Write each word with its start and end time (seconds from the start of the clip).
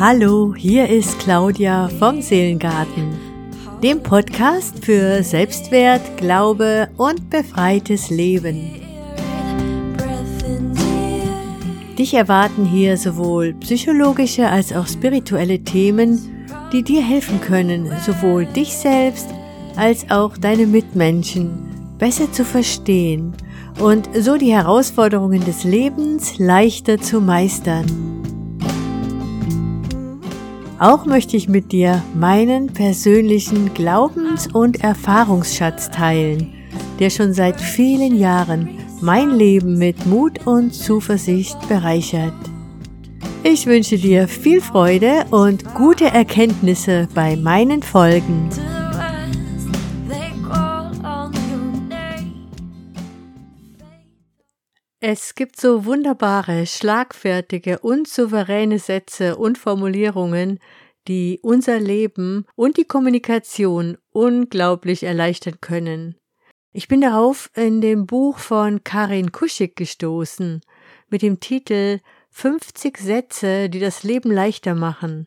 Hallo, 0.00 0.54
hier 0.56 0.88
ist 0.88 1.18
Claudia 1.18 1.90
vom 1.98 2.22
Seelengarten, 2.22 3.18
dem 3.82 4.02
Podcast 4.02 4.82
für 4.82 5.22
Selbstwert, 5.22 6.16
Glaube 6.16 6.88
und 6.96 7.28
befreites 7.28 8.08
Leben. 8.08 8.70
Dich 11.98 12.14
erwarten 12.14 12.64
hier 12.64 12.96
sowohl 12.96 13.52
psychologische 13.60 14.48
als 14.48 14.72
auch 14.72 14.86
spirituelle 14.86 15.62
Themen, 15.62 16.46
die 16.72 16.82
dir 16.82 17.02
helfen 17.02 17.38
können, 17.42 17.92
sowohl 18.06 18.46
dich 18.46 18.74
selbst 18.74 19.28
als 19.76 20.10
auch 20.10 20.38
deine 20.38 20.66
Mitmenschen 20.66 21.98
besser 21.98 22.32
zu 22.32 22.46
verstehen 22.46 23.34
und 23.78 24.08
so 24.18 24.38
die 24.38 24.54
Herausforderungen 24.54 25.44
des 25.44 25.64
Lebens 25.64 26.38
leichter 26.38 26.98
zu 26.98 27.20
meistern. 27.20 28.19
Auch 30.80 31.04
möchte 31.04 31.36
ich 31.36 31.46
mit 31.46 31.72
dir 31.72 32.02
meinen 32.14 32.68
persönlichen 32.68 33.74
Glaubens- 33.74 34.46
und 34.50 34.82
Erfahrungsschatz 34.82 35.90
teilen, 35.90 36.54
der 36.98 37.10
schon 37.10 37.34
seit 37.34 37.60
vielen 37.60 38.16
Jahren 38.16 38.78
mein 39.02 39.30
Leben 39.30 39.76
mit 39.76 40.06
Mut 40.06 40.46
und 40.46 40.72
Zuversicht 40.72 41.58
bereichert. 41.68 42.32
Ich 43.42 43.66
wünsche 43.66 43.98
dir 43.98 44.26
viel 44.26 44.62
Freude 44.62 45.26
und 45.30 45.74
gute 45.74 46.06
Erkenntnisse 46.06 47.08
bei 47.14 47.36
meinen 47.36 47.82
Folgen. 47.82 48.48
Es 55.12 55.34
gibt 55.34 55.60
so 55.60 55.86
wunderbare, 55.86 56.66
schlagfertige 56.66 57.80
und 57.80 58.06
souveräne 58.06 58.78
Sätze 58.78 59.34
und 59.34 59.58
Formulierungen, 59.58 60.60
die 61.08 61.40
unser 61.42 61.80
Leben 61.80 62.46
und 62.54 62.76
die 62.76 62.84
Kommunikation 62.84 63.98
unglaublich 64.12 65.02
erleichtern 65.02 65.56
können. 65.60 66.14
Ich 66.72 66.86
bin 66.86 67.00
darauf 67.00 67.50
in 67.56 67.80
dem 67.80 68.06
Buch 68.06 68.38
von 68.38 68.84
Karin 68.84 69.32
Kuschig 69.32 69.74
gestoßen 69.74 70.60
mit 71.08 71.22
dem 71.22 71.40
Titel 71.40 71.98
50 72.30 72.96
Sätze, 72.96 73.68
die 73.68 73.80
das 73.80 74.04
Leben 74.04 74.30
leichter 74.30 74.76
machen. 74.76 75.26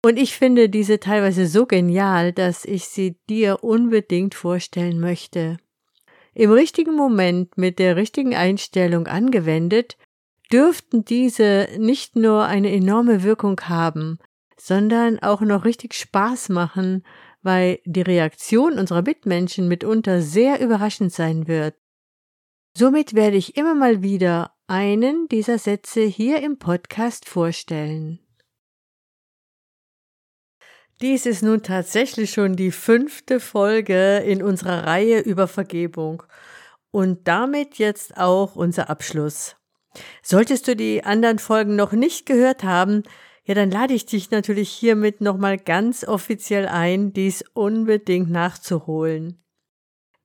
Und 0.00 0.16
ich 0.16 0.36
finde 0.36 0.68
diese 0.68 1.00
teilweise 1.00 1.48
so 1.48 1.66
genial, 1.66 2.32
dass 2.32 2.64
ich 2.64 2.84
sie 2.84 3.16
dir 3.28 3.64
unbedingt 3.64 4.36
vorstellen 4.36 5.00
möchte. 5.00 5.56
Im 6.38 6.52
richtigen 6.52 6.94
Moment 6.94 7.58
mit 7.58 7.80
der 7.80 7.96
richtigen 7.96 8.32
Einstellung 8.32 9.08
angewendet, 9.08 9.96
dürften 10.52 11.04
diese 11.04 11.66
nicht 11.78 12.14
nur 12.14 12.44
eine 12.44 12.70
enorme 12.70 13.24
Wirkung 13.24 13.60
haben, 13.62 14.20
sondern 14.56 15.18
auch 15.18 15.40
noch 15.40 15.64
richtig 15.64 15.94
Spaß 15.94 16.50
machen, 16.50 17.04
weil 17.42 17.80
die 17.84 18.02
Reaktion 18.02 18.78
unserer 18.78 19.02
Mitmenschen 19.02 19.66
mitunter 19.66 20.22
sehr 20.22 20.60
überraschend 20.60 21.12
sein 21.12 21.48
wird. 21.48 21.74
Somit 22.72 23.14
werde 23.14 23.36
ich 23.36 23.56
immer 23.56 23.74
mal 23.74 24.04
wieder 24.04 24.52
einen 24.68 25.26
dieser 25.26 25.58
Sätze 25.58 26.02
hier 26.02 26.40
im 26.40 26.60
Podcast 26.60 27.28
vorstellen. 27.28 28.20
Dies 31.00 31.26
ist 31.26 31.42
nun 31.42 31.62
tatsächlich 31.62 32.32
schon 32.32 32.56
die 32.56 32.72
fünfte 32.72 33.38
Folge 33.38 34.18
in 34.18 34.42
unserer 34.42 34.84
Reihe 34.84 35.20
über 35.20 35.46
Vergebung 35.46 36.24
und 36.90 37.28
damit 37.28 37.78
jetzt 37.78 38.16
auch 38.16 38.56
unser 38.56 38.90
Abschluss. 38.90 39.54
Solltest 40.22 40.66
du 40.66 40.74
die 40.74 41.04
anderen 41.04 41.38
Folgen 41.38 41.76
noch 41.76 41.92
nicht 41.92 42.26
gehört 42.26 42.64
haben, 42.64 43.04
ja, 43.44 43.54
dann 43.54 43.70
lade 43.70 43.94
ich 43.94 44.06
dich 44.06 44.30
natürlich 44.30 44.70
hiermit 44.70 45.20
nochmal 45.20 45.56
ganz 45.56 46.04
offiziell 46.04 46.66
ein, 46.66 47.12
dies 47.12 47.44
unbedingt 47.54 48.30
nachzuholen. 48.30 49.42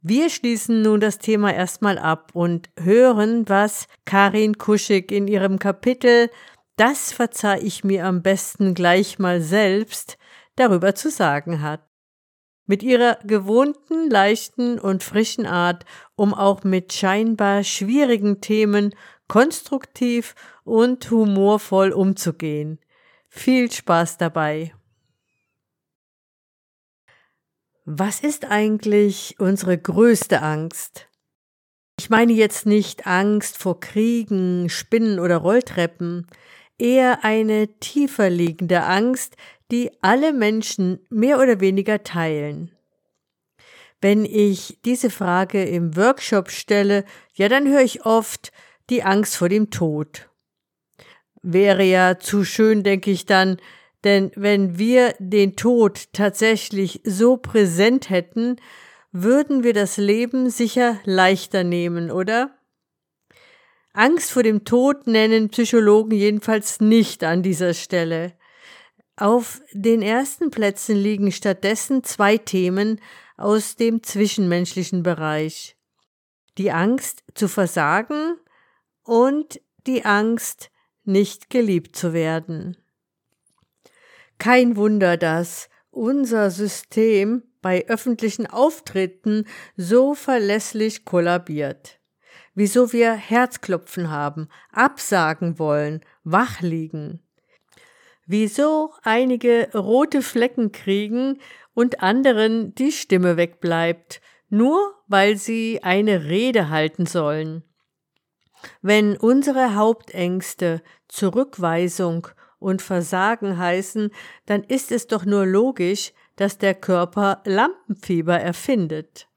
Wir 0.02 0.30
schließen 0.30 0.82
nun 0.82 1.00
das 1.00 1.20
Thema 1.20 1.54
erstmal 1.54 1.98
ab 1.98 2.32
und 2.34 2.70
hören, 2.78 3.48
was 3.48 3.88
Karin 4.04 4.58
Kuschig 4.58 5.12
in 5.12 5.30
ihrem 5.30 5.60
Kapitel 5.60 6.30
Das 6.76 7.14
verzeih 7.14 7.62
ich 7.62 7.86
mir 7.86 8.06
am 8.06 8.24
besten 8.24 8.74
gleich 8.74 9.20
mal 9.20 9.40
selbst 9.40 10.18
darüber 10.56 10.96
zu 10.96 11.10
sagen 11.10 11.62
hat. 11.62 11.82
Mit 12.66 12.82
ihrer 12.82 13.20
gewohnten, 13.24 14.10
leichten 14.10 14.80
und 14.80 15.04
frischen 15.04 15.46
Art, 15.46 15.86
um 16.16 16.34
auch 16.34 16.64
mit 16.64 16.94
scheinbar 16.94 17.64
schwierigen 17.64 18.40
Themen 18.40 18.96
konstruktiv 19.28 20.36
und 20.64 21.10
humorvoll 21.12 21.92
umzugehen. 21.92 22.80
Viel 23.28 23.72
Spaß 23.72 24.18
dabei. 24.18 24.74
Was 27.86 28.22
ist 28.22 28.46
eigentlich 28.46 29.36
unsere 29.40 29.78
größte 29.78 30.42
Angst? 30.42 31.10
Ich 32.00 32.10
meine 32.10 32.32
jetzt 32.32 32.66
nicht 32.66 33.06
Angst 33.08 33.58
vor 33.58 33.80
Kriegen, 33.82 34.70
Spinnen 34.70 35.20
oder 35.20 35.38
Rolltreppen, 35.38 36.28
eher 36.78 37.24
eine 37.26 37.68
tiefer 37.80 38.30
liegende 38.30 38.84
Angst, 38.84 39.36
die 39.74 39.90
alle 40.02 40.34
Menschen 40.34 41.00
mehr 41.10 41.40
oder 41.40 41.60
weniger 41.60 42.04
teilen. 42.04 42.70
Wenn 44.02 44.24
ich 44.24 44.78
diese 44.86 45.10
Frage 45.10 45.64
im 45.64 45.96
Workshop 45.96 46.52
stelle, 46.52 47.06
ja, 47.34 47.50
dann 47.50 47.68
höre 47.68 47.82
ich 47.82 48.06
oft 48.06 48.52
die 48.92 49.02
Angst 49.02 49.36
vor 49.36 49.50
dem 49.50 49.72
Tod. 49.72 50.30
Wäre 51.42 51.84
ja 51.84 52.20
zu 52.20 52.44
schön, 52.44 52.84
denke 52.84 53.10
ich 53.10 53.26
dann, 53.26 53.58
denn 54.04 54.32
wenn 54.36 54.78
wir 54.78 55.16
den 55.18 55.56
Tod 55.56 56.14
tatsächlich 56.14 57.02
so 57.04 57.38
präsent 57.38 58.12
hätten, 58.12 58.58
würden 59.12 59.64
wir 59.64 59.74
das 59.74 59.98
Leben 59.98 60.52
sicher 60.52 61.00
leichter 61.04 61.64
nehmen, 61.64 62.12
oder? 62.12 62.56
Angst 63.94 64.30
vor 64.30 64.44
dem 64.44 64.66
Tod 64.66 65.08
nennen 65.08 65.50
Psychologen 65.50 66.12
jedenfalls 66.12 66.80
nicht 66.80 67.24
an 67.24 67.42
dieser 67.42 67.74
Stelle. 67.74 68.34
Auf 69.16 69.62
den 69.74 70.02
ersten 70.02 70.50
Plätzen 70.50 70.96
liegen 70.96 71.32
stattdessen 71.32 72.04
zwei 72.04 72.38
Themen 72.38 73.00
aus 73.38 73.76
dem 73.76 74.02
zwischenmenschlichen 74.02 75.04
Bereich. 75.04 75.78
Die 76.58 76.72
Angst 76.72 77.24
zu 77.36 77.48
versagen 77.48 78.38
und 79.04 79.62
die 79.86 80.06
Angst, 80.06 80.72
nicht 81.04 81.50
geliebt 81.50 81.96
zu 81.96 82.14
werden. 82.14 82.78
Kein 84.38 84.78
Wunder, 84.78 85.18
dass 85.18 85.70
unser 85.92 86.50
System 86.50 87.44
bei 87.62 87.86
öffentlichen 87.88 88.48
Auftritten 88.48 89.46
so 89.76 90.16
verlässlich 90.16 91.06
kollabiert. 91.06 92.00
Wieso 92.56 92.94
wir 92.94 93.14
Herzklopfen 93.14 94.10
haben, 94.10 94.48
absagen 94.72 95.60
wollen, 95.60 96.02
wach 96.24 96.62
liegen 96.62 97.23
wieso 98.26 98.94
einige 99.04 99.70
rote 99.74 100.22
Flecken 100.22 100.72
kriegen 100.72 101.40
und 101.74 102.02
anderen 102.02 102.76
die 102.76 102.92
Stimme 102.92 103.38
wegbleibt, 103.38 104.22
nur 104.50 104.94
weil 105.08 105.38
sie 105.38 105.82
eine 105.84 106.26
Rede 106.26 106.70
halten 106.70 107.06
sollen. 107.06 107.64
Wenn 108.82 109.18
unsere 109.18 109.76
Hauptängste 109.76 110.82
Zurückweisung 111.08 112.28
und 112.60 112.82
Versagen 112.82 113.58
heißen, 113.58 114.12
dann 114.46 114.64
ist 114.64 114.92
es 114.92 115.08
doch 115.08 115.26
nur 115.26 115.46
logisch, 115.46 116.14
dass 116.36 116.58
der 116.58 116.76
Körper 116.76 117.42
Lampenfieber 117.46 118.40
erfindet. 118.40 119.28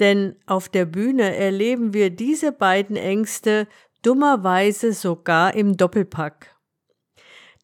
Denn 0.00 0.36
auf 0.46 0.68
der 0.68 0.84
Bühne 0.84 1.34
erleben 1.34 1.92
wir 1.92 2.10
diese 2.10 2.52
beiden 2.52 2.96
Ängste 2.96 3.66
dummerweise 4.02 4.92
sogar 4.92 5.54
im 5.54 5.76
Doppelpack. 5.76 6.55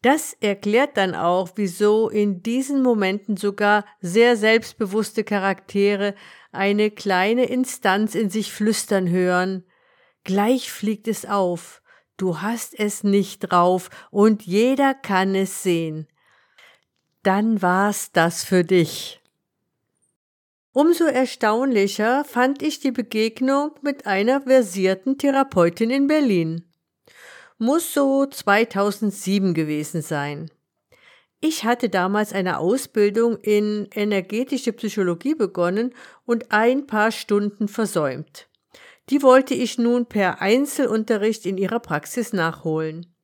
Das 0.03 0.35
erklärt 0.41 0.97
dann 0.97 1.15
auch, 1.15 1.51
wieso 1.55 2.09
in 2.09 2.43
diesen 2.43 2.83
Momenten 2.83 3.37
sogar 3.37 3.85
sehr 4.01 4.35
selbstbewusste 4.35 5.23
Charaktere 5.23 6.13
eine 6.51 6.91
kleine 6.91 7.45
Instanz 7.45 8.13
in 8.13 8.29
sich 8.29 8.51
flüstern 8.51 9.09
hören. 9.09 9.63
Gleich 10.25 10.73
fliegt 10.73 11.07
es 11.07 11.25
auf. 11.25 11.81
Du 12.17 12.41
hast 12.41 12.77
es 12.77 13.05
nicht 13.05 13.39
drauf 13.39 13.89
und 14.11 14.43
jeder 14.43 14.93
kann 14.93 15.35
es 15.35 15.63
sehen. 15.63 16.09
Dann 17.23 17.61
war's 17.61 18.11
das 18.11 18.43
für 18.43 18.65
dich. 18.65 19.21
Umso 20.73 21.05
erstaunlicher 21.05 22.25
fand 22.25 22.61
ich 22.61 22.81
die 22.81 22.91
Begegnung 22.91 23.71
mit 23.81 24.05
einer 24.05 24.41
versierten 24.41 25.17
Therapeutin 25.17 25.91
in 25.91 26.07
Berlin 26.07 26.72
muss 27.63 27.93
so 27.93 28.25
2007 28.25 29.53
gewesen 29.53 30.01
sein. 30.01 30.51
Ich 31.39 31.63
hatte 31.63 31.87
damals 31.87 32.33
eine 32.33 32.59
Ausbildung 32.59 33.37
in 33.37 33.87
energetische 33.93 34.73
Psychologie 34.73 35.33
begonnen 35.33 35.93
und 36.25 36.51
ein 36.51 36.87
paar 36.87 37.11
Stunden 37.11 37.69
versäumt. 37.69 38.49
Die 39.09 39.21
wollte 39.21 39.53
ich 39.53 39.77
nun 39.77 40.07
per 40.07 40.41
Einzelunterricht 40.41 41.45
in 41.45 41.57
ihrer 41.57 41.79
Praxis 41.79 42.33
nachholen. 42.33 43.15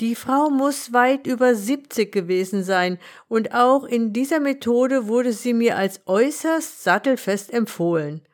Die 0.00 0.16
Frau 0.16 0.50
muss 0.50 0.92
weit 0.92 1.28
über 1.28 1.54
70 1.54 2.10
gewesen 2.10 2.64
sein, 2.64 2.98
und 3.28 3.54
auch 3.54 3.84
in 3.84 4.12
dieser 4.12 4.40
Methode 4.40 5.06
wurde 5.06 5.32
sie 5.32 5.54
mir 5.54 5.76
als 5.76 6.00
äußerst 6.06 6.82
sattelfest 6.82 7.52
empfohlen. 7.52 8.26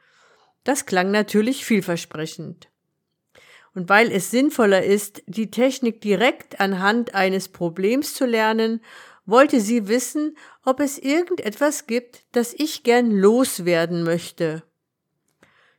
Das 0.64 0.86
klang 0.86 1.10
natürlich 1.10 1.66
vielversprechend. 1.66 2.67
Und 3.74 3.88
weil 3.88 4.10
es 4.10 4.30
sinnvoller 4.30 4.82
ist, 4.82 5.22
die 5.26 5.50
Technik 5.50 6.00
direkt 6.00 6.60
anhand 6.60 7.14
eines 7.14 7.48
Problems 7.48 8.14
zu 8.14 8.26
lernen, 8.26 8.80
wollte 9.26 9.60
sie 9.60 9.88
wissen, 9.88 10.36
ob 10.64 10.80
es 10.80 10.98
irgendetwas 10.98 11.86
gibt, 11.86 12.24
das 12.32 12.54
ich 12.54 12.82
gern 12.82 13.10
loswerden 13.10 14.02
möchte. 14.02 14.62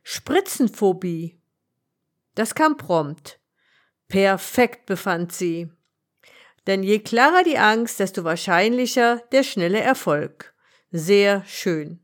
Spritzenphobie. 0.02 1.40
Das 2.34 2.54
kam 2.54 2.76
prompt. 2.76 3.40
Perfekt 4.08 4.86
befand 4.86 5.32
sie. 5.32 5.70
Denn 6.66 6.82
je 6.82 7.00
klarer 7.00 7.42
die 7.42 7.58
Angst, 7.58 8.00
desto 8.00 8.24
wahrscheinlicher 8.24 9.22
der 9.32 9.42
schnelle 9.42 9.80
Erfolg. 9.80 10.54
Sehr 10.92 11.44
schön. 11.44 12.00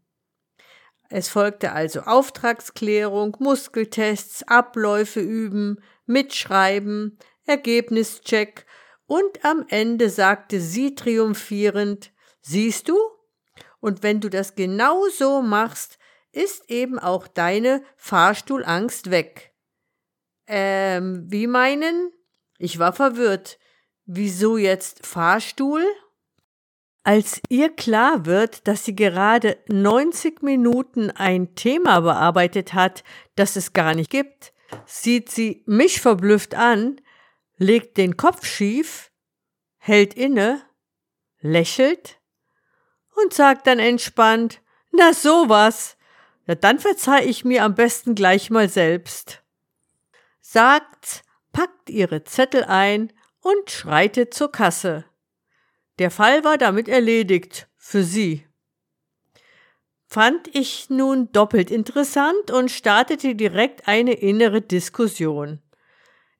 Es 1.08 1.28
folgte 1.28 1.72
also 1.72 2.00
Auftragsklärung, 2.00 3.36
Muskeltests, 3.38 4.42
Abläufe 4.42 5.20
üben, 5.20 5.82
Mitschreiben, 6.06 7.18
Ergebnischeck 7.44 8.66
und 9.06 9.44
am 9.44 9.64
Ende 9.68 10.10
sagte 10.10 10.60
sie 10.60 10.94
triumphierend, 10.94 12.12
siehst 12.40 12.88
du? 12.88 12.96
Und 13.78 14.02
wenn 14.02 14.20
du 14.20 14.28
das 14.28 14.56
genau 14.56 15.08
so 15.08 15.42
machst, 15.42 15.98
ist 16.32 16.68
eben 16.68 16.98
auch 16.98 17.28
deine 17.28 17.82
Fahrstuhlangst 17.96 19.10
weg. 19.10 19.54
Ähm, 20.46 21.24
wie 21.28 21.46
meinen? 21.46 22.12
Ich 22.58 22.78
war 22.78 22.92
verwirrt. 22.92 23.58
Wieso 24.04 24.56
jetzt 24.56 25.06
Fahrstuhl? 25.06 25.84
Als 27.06 27.40
ihr 27.48 27.68
klar 27.68 28.26
wird, 28.26 28.66
dass 28.66 28.84
sie 28.84 28.96
gerade 28.96 29.58
90 29.68 30.42
Minuten 30.42 31.12
ein 31.12 31.54
Thema 31.54 32.00
bearbeitet 32.00 32.74
hat, 32.74 33.04
das 33.36 33.54
es 33.54 33.72
gar 33.72 33.94
nicht 33.94 34.10
gibt, 34.10 34.52
sieht 34.86 35.30
sie 35.30 35.62
mich 35.66 36.00
verblüfft 36.00 36.56
an, 36.56 37.00
legt 37.58 37.96
den 37.96 38.16
Kopf 38.16 38.44
schief, 38.44 39.12
hält 39.76 40.14
inne, 40.14 40.62
lächelt 41.38 42.18
und 43.14 43.32
sagt 43.32 43.68
dann 43.68 43.78
entspannt, 43.78 44.60
na 44.90 45.12
sowas, 45.12 45.96
na 46.46 46.56
dann 46.56 46.80
verzeih 46.80 47.24
ich 47.24 47.44
mir 47.44 47.62
am 47.62 47.76
besten 47.76 48.16
gleich 48.16 48.50
mal 48.50 48.68
selbst. 48.68 49.44
Sagt, 50.40 51.22
packt 51.52 51.88
ihre 51.88 52.24
Zettel 52.24 52.64
ein 52.64 53.12
und 53.42 53.70
schreitet 53.70 54.34
zur 54.34 54.50
Kasse. 54.50 55.04
Der 55.98 56.10
Fall 56.10 56.44
war 56.44 56.58
damit 56.58 56.88
erledigt 56.88 57.68
für 57.76 58.02
sie. 58.02 58.46
Fand 60.08 60.54
ich 60.54 60.88
nun 60.90 61.32
doppelt 61.32 61.70
interessant 61.70 62.50
und 62.50 62.70
startete 62.70 63.34
direkt 63.34 63.88
eine 63.88 64.12
innere 64.12 64.62
Diskussion. 64.62 65.60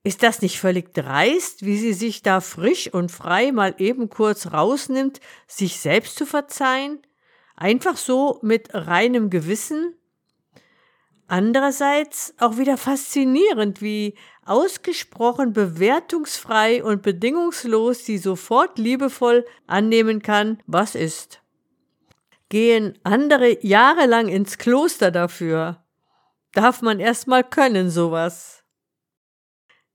Ist 0.04 0.22
das 0.22 0.40
nicht 0.40 0.60
völlig 0.60 0.94
dreist, 0.94 1.64
wie 1.64 1.78
sie 1.78 1.92
sich 1.92 2.22
da 2.22 2.40
frisch 2.40 2.92
und 2.92 3.10
frei 3.10 3.50
mal 3.50 3.74
eben 3.78 4.08
kurz 4.08 4.52
rausnimmt, 4.52 5.20
sich 5.48 5.80
selbst 5.80 6.16
zu 6.16 6.26
verzeihen? 6.26 7.02
Einfach 7.56 7.96
so 7.96 8.38
mit 8.42 8.72
reinem 8.72 9.30
Gewissen? 9.30 9.96
Andererseits 11.26 12.34
auch 12.38 12.56
wieder 12.56 12.76
faszinierend, 12.76 13.82
wie 13.82 14.14
ausgesprochen 14.46 15.52
bewertungsfrei 15.52 16.82
und 16.82 17.02
bedingungslos 17.02 18.04
sie 18.04 18.19
sofort 18.19 18.78
liebevoll 18.78 19.44
annehmen 19.66 20.22
kann, 20.22 20.62
was 20.66 20.94
ist. 20.94 21.40
Gehen 22.48 22.98
andere 23.02 23.64
jahrelang 23.64 24.28
ins 24.28 24.58
Kloster 24.58 25.10
dafür? 25.10 25.84
Darf 26.52 26.81
man 26.81 27.00
erstmal 27.00 27.44
können 27.44 27.90
sowas. 27.90 28.62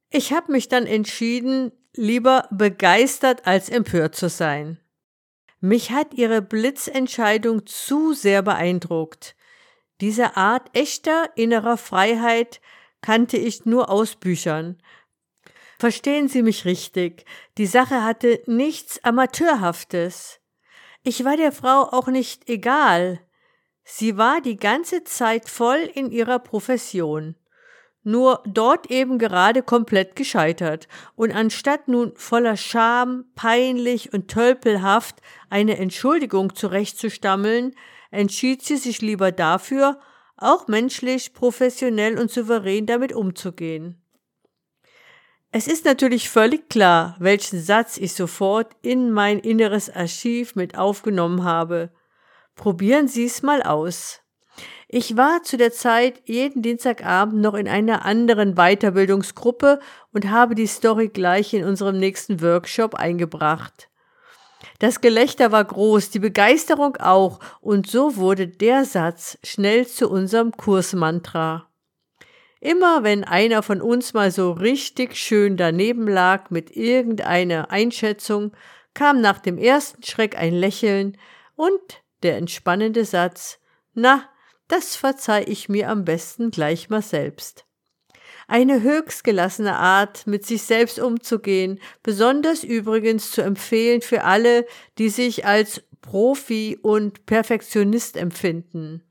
Ich 0.09 0.33
habe 0.33 0.51
mich 0.51 0.67
dann 0.67 0.85
entschieden, 0.85 1.71
lieber 1.95 2.47
begeistert 2.51 3.47
als 3.47 3.69
empört 3.69 4.15
zu 4.15 4.29
sein. 4.29 4.79
Mich 5.61 5.91
hat 5.91 6.13
ihre 6.15 6.41
Blitzentscheidung 6.41 7.65
zu 7.65 8.13
sehr 8.13 8.41
beeindruckt. 8.41 9.35
Diese 10.01 10.35
Art 10.35 10.75
echter 10.75 11.29
innerer 11.35 11.77
Freiheit 11.77 12.59
kannte 13.01 13.37
ich 13.37 13.65
nur 13.65 13.89
aus 13.89 14.15
Büchern. 14.15 14.81
Verstehen 15.79 16.27
Sie 16.27 16.43
mich 16.43 16.65
richtig, 16.65 17.25
die 17.57 17.65
Sache 17.65 18.03
hatte 18.03 18.41
nichts 18.45 19.03
Amateurhaftes. 19.03 20.39
Ich 21.03 21.25
war 21.25 21.37
der 21.37 21.51
Frau 21.51 21.89
auch 21.91 22.07
nicht 22.07 22.47
egal. 22.47 23.19
Sie 23.83 24.15
war 24.15 24.41
die 24.41 24.57
ganze 24.57 25.03
Zeit 25.03 25.49
voll 25.49 25.89
in 25.93 26.11
ihrer 26.11 26.37
Profession. 26.37 27.35
Nur 28.03 28.43
dort 28.45 28.91
eben 28.91 29.17
gerade 29.17 29.63
komplett 29.63 30.15
gescheitert. 30.15 30.87
Und 31.15 31.31
anstatt 31.31 31.87
nun 31.87 32.13
voller 32.15 32.57
Scham, 32.57 33.25
peinlich 33.35 34.13
und 34.13 34.27
tölpelhaft 34.27 35.15
eine 35.49 35.77
Entschuldigung 35.77 36.55
zurechtzustammeln, 36.55 37.75
entschied 38.11 38.63
sie 38.63 38.77
sich 38.77 39.01
lieber 39.01 39.31
dafür, 39.31 39.99
auch 40.41 40.67
menschlich, 40.67 41.33
professionell 41.33 42.17
und 42.19 42.31
souverän 42.31 42.85
damit 42.85 43.13
umzugehen. 43.13 44.01
Es 45.51 45.67
ist 45.67 45.83
natürlich 45.83 46.29
völlig 46.29 46.69
klar, 46.69 47.17
welchen 47.19 47.61
Satz 47.61 47.97
ich 47.97 48.13
sofort 48.13 48.73
in 48.81 49.11
mein 49.11 49.39
inneres 49.39 49.89
Archiv 49.89 50.55
mit 50.55 50.77
aufgenommen 50.77 51.43
habe. 51.43 51.91
Probieren 52.55 53.09
Sie 53.09 53.25
es 53.25 53.41
mal 53.41 53.61
aus. 53.61 54.21
Ich 54.87 55.17
war 55.17 55.43
zu 55.43 55.57
der 55.57 55.71
Zeit 55.71 56.21
jeden 56.25 56.61
Dienstagabend 56.61 57.41
noch 57.41 57.53
in 57.53 57.67
einer 57.67 58.05
anderen 58.05 58.55
Weiterbildungsgruppe 58.55 59.79
und 60.13 60.29
habe 60.29 60.55
die 60.55 60.67
Story 60.67 61.09
gleich 61.09 61.53
in 61.53 61.65
unserem 61.65 61.97
nächsten 61.97 62.41
Workshop 62.41 62.95
eingebracht. 62.95 63.90
Das 64.79 65.01
Gelächter 65.01 65.51
war 65.51 65.63
groß, 65.63 66.09
die 66.09 66.19
Begeisterung 66.19 66.97
auch, 66.97 67.39
und 67.61 67.89
so 67.89 68.15
wurde 68.15 68.47
der 68.47 68.85
Satz 68.85 69.37
schnell 69.43 69.87
zu 69.87 70.09
unserem 70.09 70.51
Kursmantra. 70.51 71.67
Immer 72.59 73.03
wenn 73.03 73.23
einer 73.23 73.63
von 73.63 73.81
uns 73.81 74.13
mal 74.13 74.29
so 74.31 74.51
richtig 74.51 75.15
schön 75.15 75.57
daneben 75.57 76.07
lag 76.07 76.51
mit 76.51 76.75
irgendeiner 76.75 77.71
Einschätzung, 77.71 78.51
kam 78.93 79.19
nach 79.19 79.39
dem 79.39 79.57
ersten 79.57 80.03
Schreck 80.03 80.37
ein 80.37 80.53
Lächeln 80.53 81.17
und 81.55 82.03
der 82.21 82.37
entspannende 82.37 83.05
Satz, 83.05 83.59
na, 83.93 84.25
das 84.67 84.95
verzeih 84.95 85.43
ich 85.47 85.69
mir 85.69 85.89
am 85.89 86.05
besten 86.05 86.51
gleich 86.51 86.89
mal 86.89 87.01
selbst 87.01 87.65
eine 88.51 88.81
höchst 88.81 89.23
gelassene 89.23 89.77
Art, 89.77 90.27
mit 90.27 90.45
sich 90.45 90.63
selbst 90.63 90.99
umzugehen, 90.99 91.79
besonders 92.03 92.65
übrigens 92.65 93.31
zu 93.31 93.41
empfehlen 93.41 94.01
für 94.01 94.25
alle, 94.25 94.67
die 94.97 95.07
sich 95.07 95.45
als 95.45 95.81
Profi 96.01 96.77
und 96.81 97.25
Perfektionist 97.25 98.17
empfinden. 98.17 99.03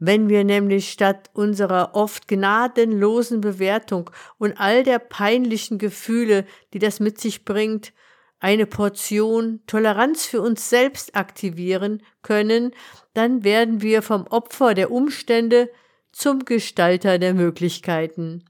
Wenn 0.00 0.28
wir 0.28 0.42
nämlich 0.42 0.90
statt 0.90 1.30
unserer 1.34 1.94
oft 1.94 2.26
gnadenlosen 2.26 3.40
Bewertung 3.40 4.10
und 4.38 4.58
all 4.58 4.82
der 4.82 4.98
peinlichen 4.98 5.78
Gefühle, 5.78 6.46
die 6.72 6.80
das 6.80 6.98
mit 6.98 7.20
sich 7.20 7.44
bringt, 7.44 7.92
eine 8.40 8.66
Portion 8.66 9.60
Toleranz 9.68 10.26
für 10.26 10.40
uns 10.40 10.68
selbst 10.68 11.14
aktivieren 11.14 12.02
können, 12.22 12.72
dann 13.14 13.44
werden 13.44 13.82
wir 13.82 14.02
vom 14.02 14.26
Opfer 14.26 14.74
der 14.74 14.90
Umstände 14.90 15.70
zum 16.12 16.44
Gestalter 16.44 17.18
der 17.18 17.34
Möglichkeiten. 17.34 18.44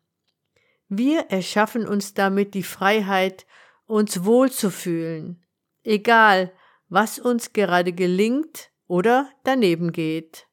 Wir 0.88 1.26
erschaffen 1.30 1.86
uns 1.86 2.14
damit 2.14 2.54
die 2.54 2.62
Freiheit, 2.62 3.46
uns 3.86 4.24
wohlzufühlen, 4.24 5.44
egal 5.84 6.52
was 6.88 7.18
uns 7.18 7.52
gerade 7.52 7.92
gelingt 7.92 8.70
oder 8.86 9.30
daneben 9.44 9.92
geht. 9.92 10.48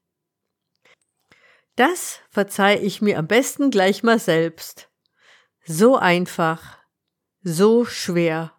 Das 1.75 2.19
verzeih 2.29 2.79
ich 2.79 3.01
mir 3.01 3.17
am 3.17 3.27
besten 3.27 3.71
gleich 3.71 4.03
mal 4.03 4.19
selbst. 4.19 4.89
So 5.65 5.97
einfach, 5.97 6.77
so 7.41 7.85
schwer 7.85 8.53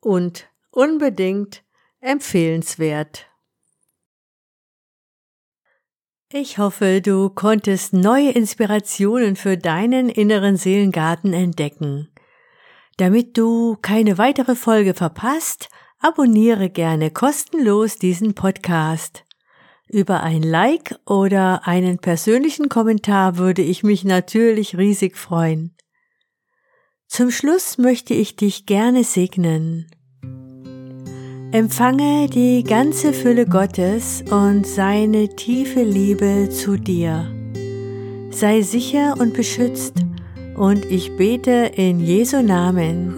und 0.00 0.48
unbedingt 0.70 1.62
empfehlenswert. 2.00 3.29
Ich 6.32 6.58
hoffe, 6.58 7.00
du 7.00 7.28
konntest 7.28 7.92
neue 7.92 8.30
Inspirationen 8.30 9.34
für 9.34 9.56
deinen 9.56 10.08
inneren 10.08 10.56
Seelengarten 10.56 11.32
entdecken. 11.32 12.08
Damit 12.98 13.36
du 13.36 13.76
keine 13.82 14.16
weitere 14.16 14.54
Folge 14.54 14.94
verpasst, 14.94 15.68
abonniere 15.98 16.70
gerne 16.70 17.10
kostenlos 17.10 17.96
diesen 17.96 18.34
Podcast. 18.34 19.24
Über 19.88 20.22
ein 20.22 20.44
Like 20.44 20.94
oder 21.04 21.66
einen 21.66 21.98
persönlichen 21.98 22.68
Kommentar 22.68 23.36
würde 23.36 23.62
ich 23.62 23.82
mich 23.82 24.04
natürlich 24.04 24.78
riesig 24.78 25.16
freuen. 25.16 25.74
Zum 27.08 27.32
Schluss 27.32 27.76
möchte 27.76 28.14
ich 28.14 28.36
dich 28.36 28.66
gerne 28.66 29.02
segnen. 29.02 29.90
Empfange 31.52 32.28
die 32.28 32.62
ganze 32.62 33.12
Fülle 33.12 33.44
Gottes 33.44 34.22
und 34.30 34.64
seine 34.64 35.26
tiefe 35.34 35.82
Liebe 35.82 36.48
zu 36.48 36.76
dir. 36.76 37.26
Sei 38.30 38.62
sicher 38.62 39.16
und 39.18 39.34
beschützt 39.34 39.94
und 40.56 40.84
ich 40.84 41.16
bete 41.16 41.72
in 41.74 41.98
Jesu 41.98 42.40
Namen, 42.40 43.16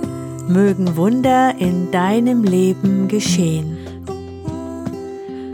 mögen 0.48 0.96
Wunder 0.96 1.54
in 1.58 1.90
deinem 1.90 2.42
Leben 2.42 3.06
geschehen. 3.06 3.76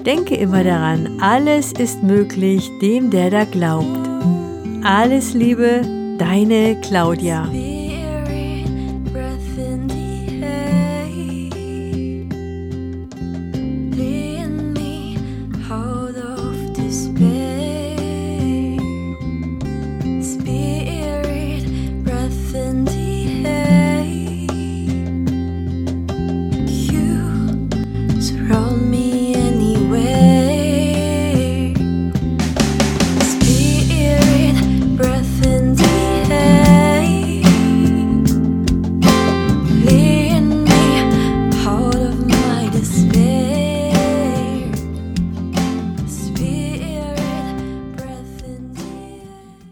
Denke 0.06 0.37
immer 0.37 0.62
daran, 0.62 1.20
alles 1.20 1.73
ist 1.73 2.04
möglich 2.04 2.70
dem, 2.80 3.11
der 3.11 3.30
da 3.30 3.44
glaubt. 3.44 4.08
Alles 4.85 5.35
Liebe, 5.35 5.82
deine 6.16 6.80
Claudia. 6.80 7.49